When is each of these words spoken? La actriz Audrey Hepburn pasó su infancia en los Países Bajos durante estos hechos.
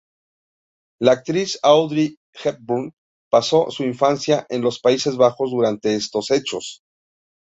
La 0.99 1.11
actriz 1.11 1.59
Audrey 1.61 2.17
Hepburn 2.43 2.91
pasó 3.29 3.69
su 3.69 3.83
infancia 3.83 4.47
en 4.49 4.63
los 4.63 4.79
Países 4.79 5.15
Bajos 5.15 5.51
durante 5.51 5.93
estos 5.93 6.31
hechos. 6.31 6.81